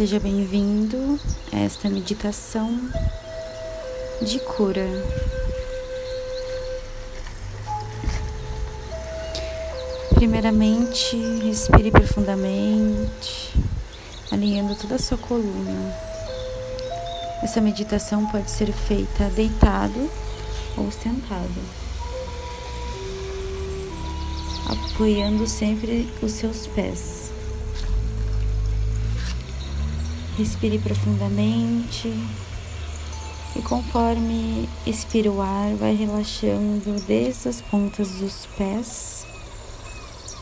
Seja 0.00 0.18
bem-vindo 0.18 1.20
a 1.52 1.58
esta 1.58 1.90
meditação 1.90 2.74
de 4.22 4.38
cura. 4.38 4.86
Primeiramente, 10.14 11.18
respire 11.44 11.90
profundamente, 11.90 13.52
alinhando 14.32 14.74
toda 14.74 14.94
a 14.94 14.98
sua 14.98 15.18
coluna. 15.18 15.94
Essa 17.42 17.60
meditação 17.60 18.24
pode 18.24 18.50
ser 18.50 18.72
feita 18.72 19.28
deitado 19.36 20.10
ou 20.78 20.90
sentado, 20.90 21.60
apoiando 24.66 25.46
sempre 25.46 26.08
os 26.22 26.32
seus 26.32 26.66
pés. 26.68 27.19
Respire 30.36 30.78
profundamente 30.78 32.08
e 33.56 33.62
conforme 33.62 34.68
expira 34.86 35.30
o 35.30 35.40
ar, 35.40 35.74
vai 35.74 35.94
relaxando 35.94 37.00
desde 37.06 37.48
as 37.48 37.60
pontas 37.60 38.08
dos 38.12 38.46
pés 38.56 39.26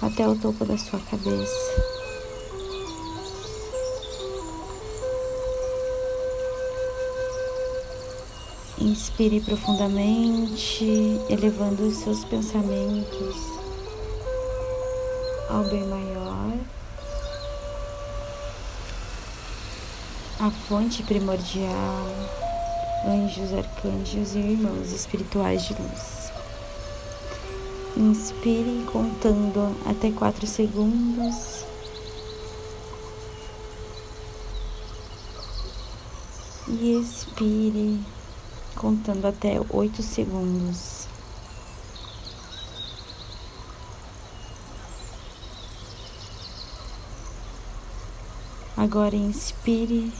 até 0.00 0.26
o 0.26 0.36
topo 0.36 0.64
da 0.64 0.78
sua 0.78 1.00
cabeça. 1.00 1.92
Inspire 8.78 9.40
profundamente, 9.40 10.84
elevando 11.28 11.86
os 11.86 11.98
seus 11.98 12.24
pensamentos 12.24 13.36
ao 15.48 15.62
bem 15.64 15.86
maior. 15.86 16.31
A 20.42 20.50
fonte 20.50 21.04
primordial, 21.04 22.04
anjos, 23.06 23.54
arcanjos 23.54 24.34
e 24.34 24.40
irmãos 24.40 24.90
espirituais 24.90 25.62
de 25.62 25.72
luz. 25.74 26.32
Inspire 27.96 28.84
contando 28.92 29.76
até 29.88 30.10
quatro 30.10 30.44
segundos. 30.44 31.64
E 36.66 37.00
expire 37.00 38.00
contando 38.74 39.26
até 39.26 39.60
oito 39.70 40.02
segundos. 40.02 41.06
Agora 48.76 49.14
inspire 49.14 50.12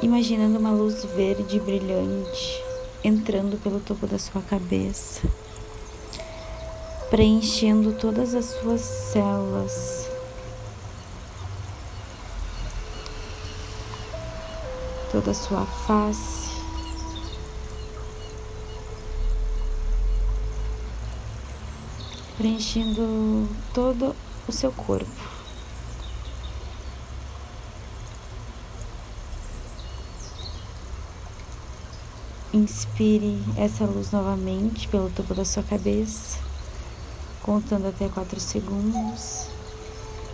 imaginando 0.00 0.58
uma 0.58 0.70
luz 0.70 1.04
verde 1.04 1.58
brilhante 1.58 2.62
entrando 3.02 3.56
pelo 3.62 3.80
topo 3.80 4.06
da 4.06 4.18
sua 4.18 4.42
cabeça, 4.42 5.22
preenchendo 7.10 7.92
todas 7.92 8.34
as 8.34 8.46
suas 8.46 8.80
células. 8.80 10.08
Toda 15.10 15.30
a 15.30 15.34
sua 15.34 15.64
face, 15.64 16.50
preenchendo 22.36 23.48
todo 23.72 24.14
o 24.46 24.52
seu 24.52 24.70
corpo. 24.70 25.37
Inspire 32.52 33.38
essa 33.58 33.84
luz 33.84 34.10
novamente 34.10 34.88
pelo 34.88 35.10
topo 35.10 35.34
da 35.34 35.44
sua 35.44 35.62
cabeça, 35.62 36.38
contando 37.42 37.88
até 37.88 38.08
4 38.08 38.40
segundos. 38.40 39.48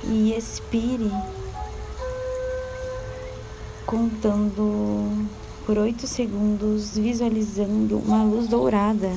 E 0.04 0.32
expire, 0.32 1.10
contando 3.84 5.26
por 5.66 5.76
8 5.76 6.06
segundos, 6.06 6.96
visualizando 6.96 7.98
uma 7.98 8.22
luz 8.22 8.46
dourada 8.46 9.10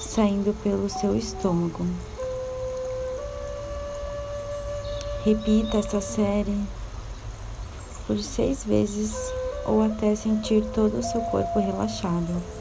saindo 0.00 0.54
pelo 0.62 0.88
seu 0.88 1.14
estômago. 1.14 1.86
Repita 5.24 5.78
essa 5.78 6.00
série 6.00 6.58
por 8.06 8.18
seis 8.18 8.64
vezes 8.64 9.14
ou 9.66 9.82
até 9.82 10.14
sentir 10.14 10.64
todo 10.72 10.98
o 10.98 11.02
seu 11.02 11.20
corpo 11.22 11.58
relaxado. 11.58 12.53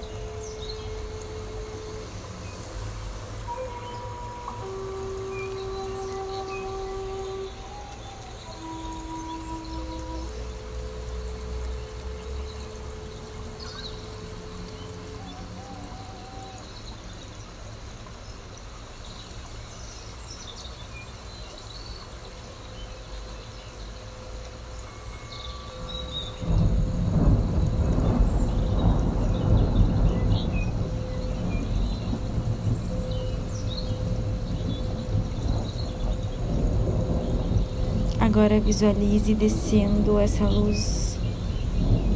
Agora 38.33 38.59
visualize 38.59 39.35
descendo 39.35 40.17
essa 40.17 40.45
luz 40.45 41.19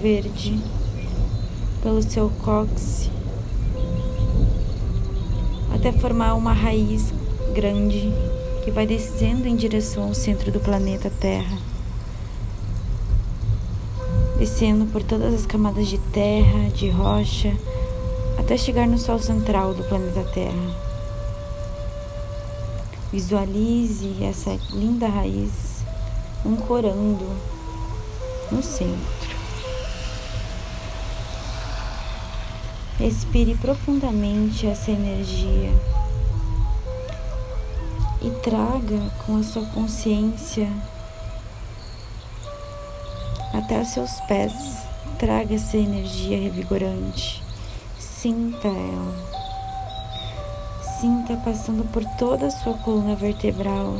verde 0.01 0.59
pelo 1.83 2.01
seu 2.01 2.31
cóccix 2.43 3.11
até 5.71 5.91
formar 5.91 6.33
uma 6.33 6.53
raiz 6.53 7.13
grande 7.53 8.11
que 8.65 8.71
vai 8.71 8.87
descendo 8.87 9.47
em 9.47 9.55
direção 9.55 10.05
ao 10.05 10.15
centro 10.15 10.51
do 10.51 10.59
planeta 10.59 11.11
Terra. 11.19 11.55
Descendo 14.39 14.87
por 14.87 15.03
todas 15.03 15.35
as 15.35 15.45
camadas 15.45 15.87
de 15.87 15.99
terra, 15.99 16.67
de 16.73 16.89
rocha, 16.89 17.55
até 18.39 18.57
chegar 18.57 18.87
no 18.87 18.97
Sol 18.97 19.19
central 19.19 19.75
do 19.75 19.83
planeta 19.83 20.23
Terra. 20.33 20.75
Visualize 23.11 24.15
essa 24.23 24.57
linda 24.73 25.07
raiz 25.07 25.76
ancorando 26.45 27.25
no 28.51 28.61
centro. 28.63 29.37
Respire 32.97 33.55
profundamente 33.55 34.65
essa 34.65 34.89
energia 34.89 35.71
e 38.21 38.29
traga 38.41 38.99
com 39.25 39.37
a 39.37 39.43
sua 39.43 39.65
consciência 39.67 40.67
até 43.53 43.81
os 43.81 43.89
seus 43.89 44.19
pés. 44.21 44.53
Traga 45.19 45.55
essa 45.55 45.77
energia 45.77 46.39
revigorante. 46.39 47.43
Sinta 47.99 48.67
ela. 48.67 49.37
Sinta 50.99 51.37
passando 51.37 51.83
por 51.91 52.03
toda 52.17 52.47
a 52.47 52.51
sua 52.51 52.73
coluna 52.79 53.15
vertebral 53.15 53.95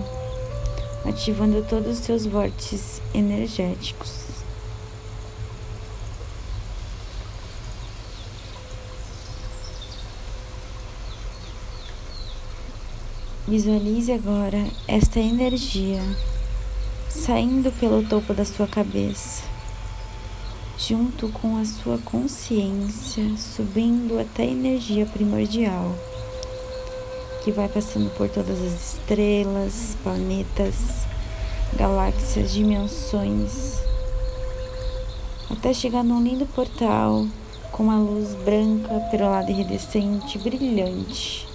ativando 1.05 1.63
todos 1.63 1.99
os 1.99 2.05
seus 2.05 2.25
vórtices 2.25 3.01
energéticos. 3.13 4.27
Visualize 13.47 14.11
agora 14.11 14.67
esta 14.88 15.19
energia 15.19 16.01
saindo 17.09 17.71
pelo 17.79 18.03
topo 18.03 18.33
da 18.33 18.43
sua 18.43 18.67
cabeça, 18.67 19.43
junto 20.77 21.29
com 21.29 21.57
a 21.57 21.63
sua 21.63 21.97
consciência, 22.00 23.23
subindo 23.38 24.19
até 24.19 24.43
a 24.43 24.47
energia 24.47 25.05
primordial 25.05 25.95
que 27.44 27.51
vai 27.51 27.68
passando 27.68 28.10
por 28.16 28.30
todas 28.30 28.62
as 28.62 28.94
estrelas, 28.94 29.98
planetas, 30.04 31.06
galáxias, 31.74 32.51
dimensões, 32.51 33.78
até 35.50 35.74
chegar 35.74 36.04
num 36.04 36.22
lindo 36.22 36.45
portal 36.48 37.25
com 37.72 37.84
uma 37.84 37.98
luz 37.98 38.34
branca, 38.44 39.00
perolada 39.12 39.51
iridescente, 39.51 40.38
brilhante. 40.39 41.48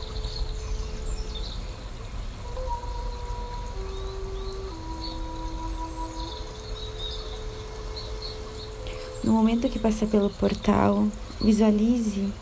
No 9.25 9.33
momento 9.33 9.69
que 9.69 9.79
passar 9.79 10.07
pelo 10.07 10.31
portal, 10.31 11.07
visualize 11.41 12.33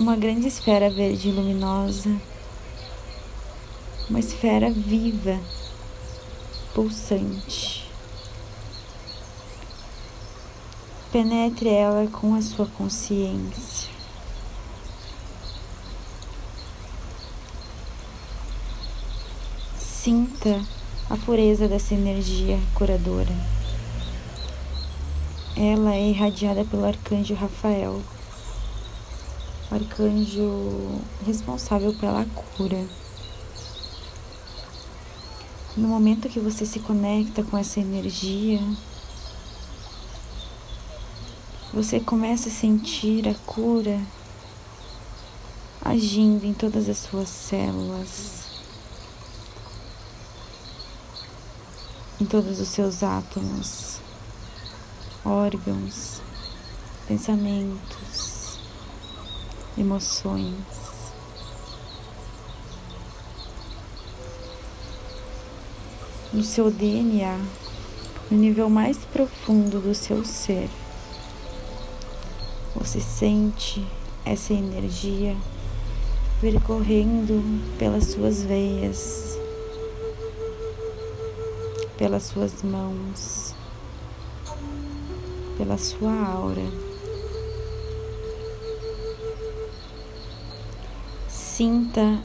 uma 0.00 0.16
grande 0.16 0.48
esfera 0.48 0.90
verde 0.90 1.30
luminosa, 1.30 2.10
uma 4.08 4.18
esfera 4.18 4.70
viva, 4.70 5.38
pulsante. 6.74 7.88
Penetre 11.12 11.68
ela 11.68 12.08
com 12.08 12.34
a 12.34 12.40
sua 12.40 12.66
consciência. 12.66 13.90
Sinta 19.78 20.60
a 21.08 21.16
pureza 21.16 21.68
dessa 21.68 21.94
energia 21.94 22.58
curadora. 22.74 23.34
Ela 25.54 25.94
é 25.94 26.08
irradiada 26.08 26.64
pelo 26.64 26.86
arcanjo 26.86 27.34
Rafael, 27.34 28.00
arcanjo 29.72 31.00
responsável 31.24 31.94
pela 31.94 32.24
cura. 32.24 32.86
No 35.76 35.88
momento 35.88 36.28
que 36.28 36.38
você 36.38 36.66
se 36.66 36.80
conecta 36.80 37.42
com 37.42 37.56
essa 37.56 37.80
energia, 37.80 38.60
você 41.72 41.98
começa 41.98 42.48
a 42.48 42.52
sentir 42.52 43.26
a 43.28 43.34
cura 43.46 44.00
agindo 45.80 46.44
em 46.44 46.52
todas 46.52 46.88
as 46.88 46.98
suas 46.98 47.28
células. 47.28 48.42
em 52.22 52.24
todos 52.24 52.60
os 52.60 52.68
seus 52.68 53.02
átomos, 53.02 53.98
órgãos, 55.24 56.20
pensamentos, 57.08 58.31
emoções. 59.76 60.54
No 66.32 66.42
seu 66.42 66.70
DNA, 66.70 67.38
no 68.30 68.38
nível 68.38 68.70
mais 68.70 68.98
profundo 68.98 69.80
do 69.80 69.94
seu 69.94 70.24
ser, 70.24 70.68
você 72.74 73.00
sente 73.00 73.86
essa 74.24 74.52
energia 74.52 75.36
percorrendo 76.40 77.42
pelas 77.78 78.06
suas 78.06 78.42
veias 78.42 79.38
pelas 82.02 82.24
suas 82.24 82.64
mãos, 82.64 83.54
pela 85.56 85.78
sua 85.78 86.12
aura. 86.12 86.91
Sinta 91.62 92.18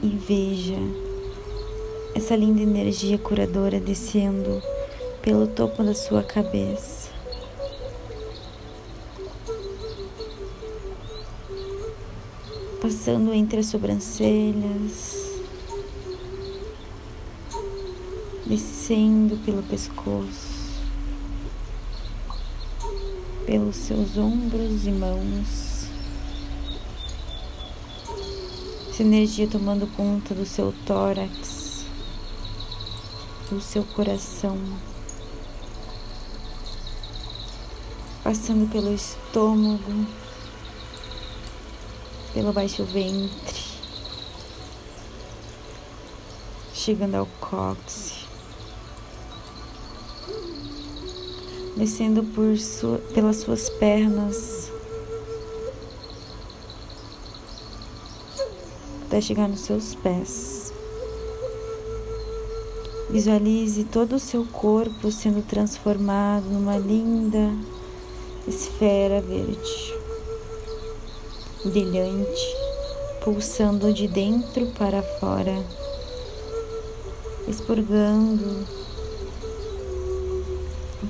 e 0.00 0.06
veja 0.10 0.78
essa 2.14 2.36
linda 2.36 2.60
energia 2.62 3.18
curadora 3.18 3.80
descendo 3.80 4.62
pelo 5.20 5.48
topo 5.48 5.82
da 5.82 5.92
sua 5.92 6.22
cabeça. 6.22 7.10
Passando 12.80 13.34
entre 13.34 13.58
as 13.58 13.66
sobrancelhas, 13.66 15.42
descendo 18.46 19.36
pelo 19.38 19.64
pescoço, 19.64 20.80
pelos 23.44 23.74
seus 23.74 24.16
ombros 24.16 24.86
e 24.86 24.92
mãos. 24.92 25.73
Essa 28.94 29.02
energia 29.02 29.48
tomando 29.48 29.88
conta 29.96 30.32
do 30.36 30.46
seu 30.46 30.72
tórax, 30.86 31.84
do 33.50 33.60
seu 33.60 33.82
coração, 33.82 34.56
passando 38.22 38.70
pelo 38.70 38.94
estômago, 38.94 40.06
pelo 42.32 42.52
baixo 42.52 42.84
ventre, 42.84 43.64
chegando 46.72 47.16
ao 47.16 47.26
cóccix. 47.40 48.28
descendo 51.76 52.22
por 52.22 52.56
sua, 52.56 52.98
pelas 53.12 53.38
suas 53.38 53.68
pernas 53.68 54.72
até 59.14 59.20
chegar 59.20 59.48
nos 59.48 59.60
seus 59.60 59.94
pés. 59.94 60.72
Visualize 63.08 63.84
todo 63.84 64.16
o 64.16 64.18
seu 64.18 64.44
corpo 64.44 65.08
sendo 65.12 65.40
transformado 65.40 66.46
numa 66.46 66.76
linda 66.76 67.52
esfera 68.48 69.20
verde, 69.20 69.94
brilhante, 71.64 72.56
pulsando 73.22 73.92
de 73.92 74.08
dentro 74.08 74.66
para 74.76 75.00
fora, 75.00 75.64
expurgando 77.46 78.66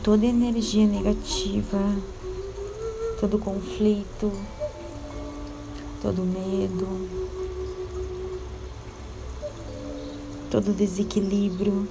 toda 0.03 0.27
energia 0.27 0.87
negativa, 0.87 1.81
todo 3.19 3.39
conflito, 3.39 4.31
todo 6.03 6.23
medo, 6.23 7.44
todo 10.55 10.73
desequilíbrio 10.73 11.89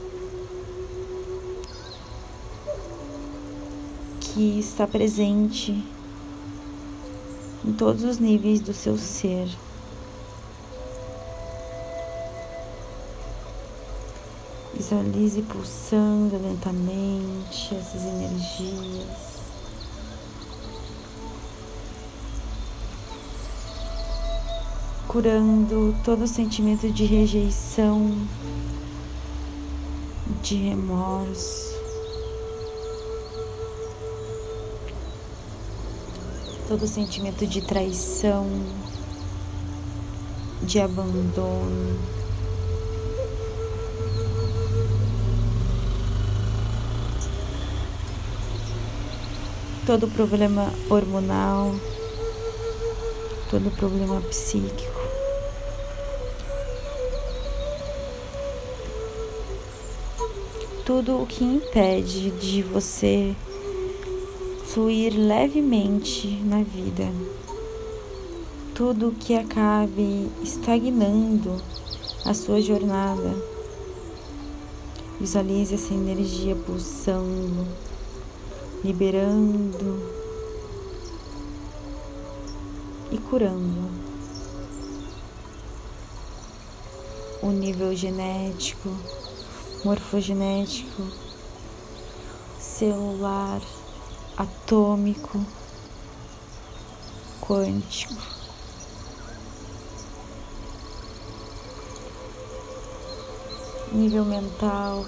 que 4.22 4.58
está 4.58 4.88
presente 4.88 5.84
em 7.66 7.74
todos 7.74 8.06
os 8.06 8.20
níveis 8.20 8.62
do 8.62 8.74
seu 8.74 8.98
ser. 8.98 9.50
Visualize 14.74 15.42
pulsando 15.42 16.38
lentamente 16.38 17.76
essas 17.76 18.02
energias. 18.02 19.33
Curando 25.14 25.96
todo 26.04 26.26
sentimento 26.26 26.90
de 26.90 27.06
rejeição, 27.06 28.18
de 30.42 30.56
remorso, 30.56 31.72
todo 36.68 36.88
sentimento 36.88 37.46
de 37.46 37.62
traição, 37.62 38.48
de 40.64 40.80
abandono. 40.80 42.00
todo 49.86 50.08
problema 50.08 50.74
hormonal, 50.90 51.76
todo 53.54 53.70
problema 53.70 54.20
psíquico. 54.22 55.00
Tudo 60.84 61.22
o 61.22 61.28
que 61.28 61.44
impede 61.44 62.32
de 62.32 62.64
você 62.64 63.36
fluir 64.66 65.14
levemente 65.16 66.30
na 66.44 66.64
vida. 66.64 67.12
Tudo 68.74 69.10
o 69.10 69.12
que 69.12 69.36
acabe 69.36 70.32
estagnando 70.42 71.62
a 72.26 72.34
sua 72.34 72.60
jornada. 72.60 73.36
Visualize 75.20 75.76
essa 75.76 75.94
energia 75.94 76.56
pulsando 76.56 77.68
liberando 78.84 80.23
e 83.14 83.18
curando 83.20 83.92
o 87.44 87.52
nível 87.52 87.96
genético, 87.96 88.90
morfogenético, 89.86 91.04
celular, 92.60 93.62
atômico, 94.36 95.46
quântico. 97.40 98.34
Nível 103.92 104.26
mental, 104.26 105.06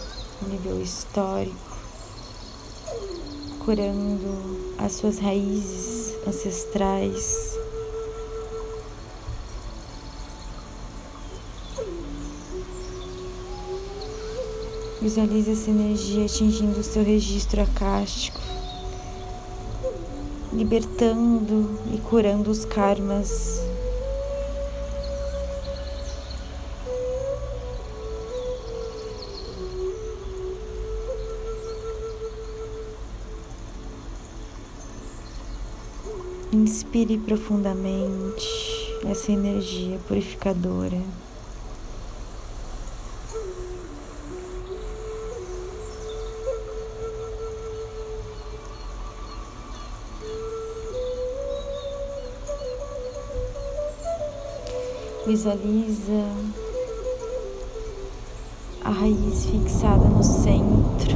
nível 0.47 0.79
histórico, 0.79 1.75
curando 3.65 4.75
as 4.77 4.93
suas 4.93 5.17
raízes 5.17 6.15
ancestrais. 6.27 7.64
Visualize 15.05 15.51
essa 15.51 15.69
energia 15.69 16.25
atingindo 16.25 16.79
o 16.79 16.83
seu 16.83 17.03
registro 17.03 17.62
acástico, 17.62 18.41
libertando 20.51 21.79
e 21.93 22.00
curando 22.00 22.50
os 22.50 22.65
karmas 22.65 23.62
Inspire 36.51 37.19
profundamente 37.19 38.43
essa 39.07 39.31
energia 39.31 40.00
purificadora. 40.07 41.00
Visualiza 55.25 56.24
a 58.84 58.91
raiz 58.91 59.46
fixada 59.46 60.05
no 60.05 60.24
centro, 60.24 61.15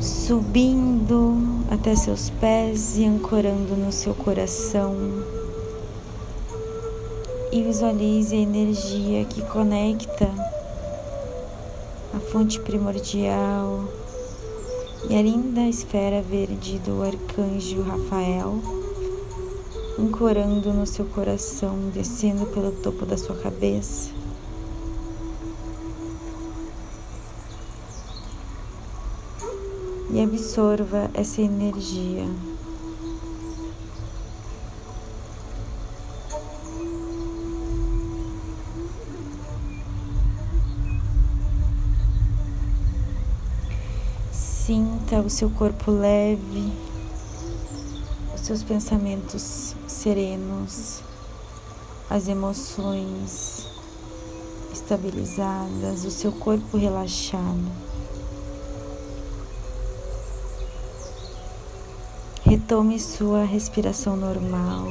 subindo 0.00 1.36
até 1.68 1.96
seus 1.96 2.30
pés 2.30 2.96
e 2.96 3.04
ancorando 3.04 3.74
no 3.74 3.90
seu 3.90 4.14
coração. 4.14 4.94
E 7.50 7.60
visualize 7.60 8.32
a 8.32 8.38
energia 8.38 9.24
que 9.24 9.42
conecta 9.42 10.30
a 12.14 12.20
fonte 12.20 12.60
primordial 12.60 13.84
e 15.10 15.16
a 15.16 15.22
linda 15.22 15.62
esfera 15.62 16.22
verde 16.22 16.78
do 16.78 17.02
arcanjo 17.02 17.82
Rafael, 17.82 18.83
ancorando 19.98 20.72
no 20.72 20.86
seu 20.86 21.04
coração, 21.04 21.90
descendo 21.92 22.46
pelo 22.46 22.72
topo 22.72 23.06
da 23.06 23.16
sua 23.16 23.36
cabeça 23.36 24.10
e 30.14 30.20
absorva 30.20 31.10
essa 31.12 31.42
energia. 31.42 32.24
Sinta 44.32 45.20
o 45.20 45.28
seu 45.28 45.50
corpo 45.50 45.90
leve, 45.90 46.72
seus 48.44 48.62
pensamentos 48.62 49.74
serenos, 49.88 51.00
as 52.10 52.28
emoções 52.28 53.66
estabilizadas, 54.70 56.04
o 56.04 56.10
seu 56.10 56.30
corpo 56.30 56.76
relaxado. 56.76 57.72
Retome 62.44 63.00
sua 63.00 63.44
respiração 63.44 64.14
normal. 64.14 64.88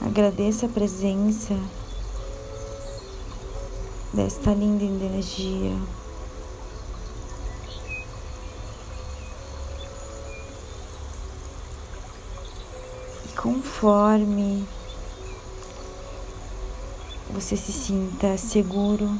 Agradeça 0.00 0.64
a 0.64 0.70
presença 0.70 1.54
desta 4.14 4.54
linda 4.54 4.82
energia. 4.82 5.76
Conforme 13.38 14.66
você 17.30 17.56
se 17.56 17.70
sinta 17.72 18.36
seguro, 18.36 19.16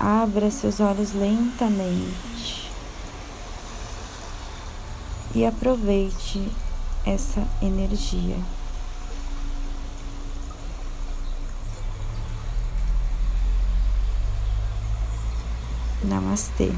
abra 0.00 0.50
seus 0.50 0.80
olhos 0.80 1.12
lentamente 1.12 2.70
e 5.34 5.44
aproveite 5.44 6.50
essa 7.04 7.46
energia. 7.60 8.38
Namastê. 16.02 16.72